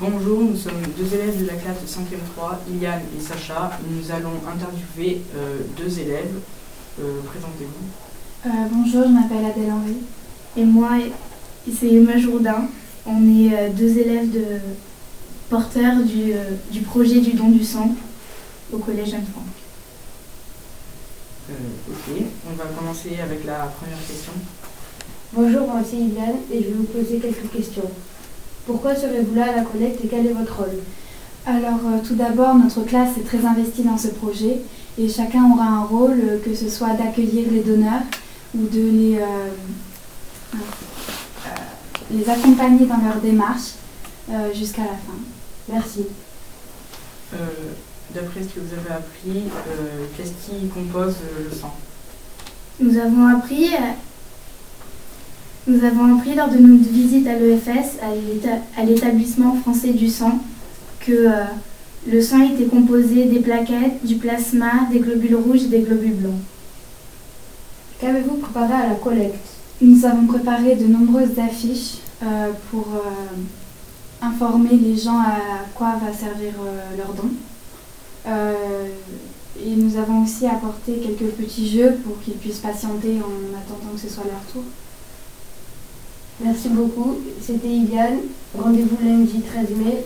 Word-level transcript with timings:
Bonjour, 0.00 0.40
nous 0.40 0.56
sommes 0.56 0.80
deux 0.96 1.14
élèves 1.14 1.42
de 1.42 1.46
la 1.46 1.54
classe 1.56 1.82
de 1.82 1.86
5e 1.86 2.20
3, 2.34 2.60
Iliane 2.72 3.02
et 3.18 3.20
Sacha. 3.20 3.78
Nous 3.86 4.10
allons 4.10 4.32
interviewer 4.50 5.20
euh, 5.36 5.58
deux 5.76 5.98
élèves. 5.98 6.36
Euh, 6.98 7.20
Présentez-vous. 7.26 8.46
Euh, 8.46 8.68
bonjour, 8.72 9.02
je 9.04 9.12
m'appelle 9.12 9.44
Adèle 9.44 9.70
Henry. 9.70 9.96
Et 10.56 10.64
moi, 10.64 10.92
c'est 11.78 11.92
Emma 11.92 12.16
Jourdain. 12.16 12.66
On 13.04 13.18
est 13.28 13.52
euh, 13.52 13.68
deux 13.76 13.98
élèves 13.98 14.30
de 14.30 14.44
porteurs 15.50 15.96
du, 16.02 16.32
euh, 16.32 16.52
du 16.70 16.80
projet 16.80 17.20
du 17.20 17.32
don 17.34 17.50
du 17.50 17.62
sang 17.62 17.94
au 18.72 18.78
Collège 18.78 19.12
Anne-Franck. 19.12 19.44
Euh, 21.50 21.52
ok, 21.90 22.22
on 22.50 22.56
va 22.56 22.64
commencer 22.74 23.18
avec 23.22 23.44
la 23.44 23.66
première 23.78 23.98
question. 24.06 24.32
Bonjour, 25.34 25.66
moi 25.66 25.82
c'est 25.84 25.96
Iliane 25.96 26.36
et 26.50 26.62
je 26.62 26.68
vais 26.68 26.72
vous 26.74 26.84
poser 26.84 27.18
quelques 27.18 27.50
questions. 27.54 27.90
Pourquoi 28.66 28.94
serez-vous 28.94 29.34
là 29.34 29.50
à 29.52 29.56
la 29.56 29.62
collecte 29.62 30.04
et 30.04 30.08
quel 30.08 30.26
est 30.26 30.32
votre 30.32 30.56
rôle? 30.56 30.78
Alors, 31.46 31.80
euh, 31.86 31.98
tout 32.06 32.14
d'abord, 32.14 32.54
notre 32.54 32.82
classe 32.84 33.16
est 33.16 33.26
très 33.26 33.44
investie 33.44 33.82
dans 33.82 33.96
ce 33.98 34.08
projet 34.08 34.60
et 34.98 35.08
chacun 35.08 35.50
aura 35.52 35.64
un 35.64 35.84
rôle, 35.84 36.20
euh, 36.22 36.38
que 36.44 36.54
ce 36.54 36.68
soit 36.68 36.92
d'accueillir 36.94 37.50
les 37.50 37.60
donneurs 37.62 38.02
ou 38.54 38.66
de 38.66 38.80
les, 38.80 39.18
euh, 39.18 40.58
les 42.10 42.28
accompagner 42.28 42.86
dans 42.86 42.98
leur 42.98 43.16
démarche 43.22 43.72
euh, 44.30 44.52
jusqu'à 44.54 44.82
la 44.82 44.88
fin. 44.88 45.18
Merci. 45.68 46.06
Euh, 47.34 47.36
D'après 48.12 48.40
ce 48.42 48.48
que 48.48 48.58
vous 48.58 48.74
avez 48.74 48.90
appris, 48.92 49.44
euh, 49.68 50.04
qu'est-ce 50.16 50.32
qui 50.44 50.66
compose 50.66 51.14
le 51.38 51.56
sang? 51.56 51.72
Nous 52.80 52.98
avons 52.98 53.28
appris, 53.28 53.68
nous 55.70 55.84
avons 55.84 56.16
appris 56.18 56.34
lors 56.34 56.48
de 56.48 56.58
notre 56.58 56.88
visite 56.90 57.26
à 57.28 57.34
l'EFS, 57.38 57.98
à 58.02 58.14
l'éta- 58.14 58.62
à 58.76 58.84
l'établissement 58.84 59.54
français 59.56 59.92
du 59.92 60.08
sang, 60.08 60.38
que 61.00 61.12
euh, 61.12 61.44
le 62.06 62.20
sang 62.20 62.40
était 62.42 62.64
composé 62.64 63.26
des 63.26 63.38
plaquettes, 63.40 64.04
du 64.04 64.16
plasma, 64.16 64.72
des 64.92 64.98
globules 64.98 65.36
rouges 65.36 65.64
et 65.64 65.68
des 65.68 65.80
globules 65.80 66.14
blancs. 66.14 66.40
Qu'avez-vous 68.00 68.36
préparé 68.36 68.72
à 68.74 68.88
la 68.88 68.94
collecte? 68.94 69.46
Nous 69.80 70.04
avons 70.04 70.26
préparé 70.26 70.74
de 70.76 70.86
nombreuses 70.86 71.38
affiches 71.38 71.98
euh, 72.22 72.50
pour 72.70 72.86
euh, 72.96 74.26
informer 74.26 74.76
les 74.76 74.96
gens 74.96 75.18
à 75.18 75.38
quoi 75.74 75.94
va 76.04 76.12
servir 76.12 76.52
leur 76.98 77.14
don. 77.14 77.30
Et 79.62 79.74
nous 79.76 79.96
avons 79.98 80.22
aussi 80.24 80.46
apporté 80.46 80.92
quelques 81.04 81.32
petits 81.32 81.68
jeux 81.68 81.92
pour 82.04 82.20
qu'ils 82.22 82.34
puissent 82.34 82.58
patienter 82.60 83.18
en 83.18 83.56
attendant 83.58 83.92
que 83.94 84.00
ce 84.00 84.08
soit 84.08 84.24
leur 84.24 84.40
tour. 84.52 84.62
Merci 86.42 86.68
beaucoup. 86.70 87.18
C'était 87.40 87.68
Iliane. 87.68 88.20
Rendez-vous 88.56 88.96
lundi 89.04 89.40
13 89.42 89.70
mai. 89.76 90.04